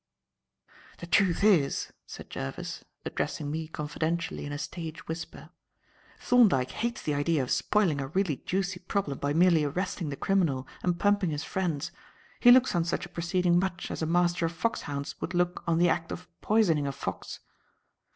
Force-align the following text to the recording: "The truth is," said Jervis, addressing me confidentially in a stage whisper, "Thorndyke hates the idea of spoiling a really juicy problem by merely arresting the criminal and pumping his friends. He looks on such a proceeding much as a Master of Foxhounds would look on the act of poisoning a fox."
"The 0.97 1.05
truth 1.05 1.43
is," 1.43 1.93
said 2.07 2.31
Jervis, 2.31 2.83
addressing 3.05 3.51
me 3.51 3.67
confidentially 3.67 4.47
in 4.47 4.51
a 4.51 4.57
stage 4.57 5.07
whisper, 5.07 5.51
"Thorndyke 6.19 6.71
hates 6.71 7.03
the 7.03 7.13
idea 7.13 7.43
of 7.43 7.51
spoiling 7.51 8.01
a 8.01 8.07
really 8.07 8.37
juicy 8.37 8.79
problem 8.79 9.19
by 9.19 9.33
merely 9.35 9.63
arresting 9.63 10.09
the 10.09 10.15
criminal 10.15 10.67
and 10.81 10.99
pumping 10.99 11.29
his 11.29 11.43
friends. 11.43 11.91
He 12.39 12.49
looks 12.49 12.73
on 12.73 12.83
such 12.83 13.05
a 13.05 13.09
proceeding 13.09 13.59
much 13.59 13.91
as 13.91 14.01
a 14.01 14.07
Master 14.07 14.47
of 14.47 14.53
Foxhounds 14.53 15.21
would 15.21 15.35
look 15.35 15.63
on 15.67 15.77
the 15.77 15.89
act 15.89 16.11
of 16.11 16.27
poisoning 16.41 16.87
a 16.87 16.91
fox." 16.91 17.39